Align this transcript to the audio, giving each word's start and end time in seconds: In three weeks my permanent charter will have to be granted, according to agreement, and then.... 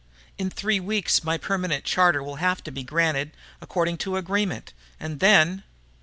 In 0.39 0.49
three 0.49 0.79
weeks 0.79 1.23
my 1.23 1.37
permanent 1.37 1.83
charter 1.85 2.23
will 2.23 2.37
have 2.37 2.63
to 2.63 2.71
be 2.71 2.81
granted, 2.81 3.33
according 3.61 3.97
to 3.99 4.17
agreement, 4.17 4.73
and 4.99 5.19
then.... 5.19 5.61